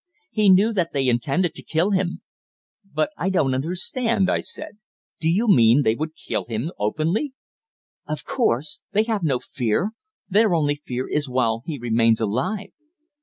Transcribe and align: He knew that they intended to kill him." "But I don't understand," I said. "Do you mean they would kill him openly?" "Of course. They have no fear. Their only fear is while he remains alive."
He 0.31 0.49
knew 0.49 0.73
that 0.73 0.93
they 0.93 1.07
intended 1.07 1.53
to 1.53 1.61
kill 1.61 1.91
him." 1.91 2.23
"But 2.83 3.11
I 3.17 3.29
don't 3.29 3.53
understand," 3.53 4.31
I 4.31 4.39
said. 4.41 4.79
"Do 5.19 5.29
you 5.29 5.47
mean 5.47 5.83
they 5.83 5.93
would 5.93 6.15
kill 6.15 6.45
him 6.45 6.71
openly?" 6.79 7.33
"Of 8.07 8.25
course. 8.25 8.81
They 8.93 9.03
have 9.03 9.21
no 9.21 9.37
fear. 9.37 9.91
Their 10.27 10.55
only 10.55 10.77
fear 10.87 11.07
is 11.07 11.29
while 11.29 11.61
he 11.67 11.77
remains 11.77 12.19
alive." 12.19 12.71